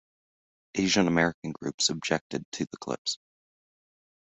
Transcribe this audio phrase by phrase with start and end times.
[0.73, 3.19] Asian American groups objected to the clips.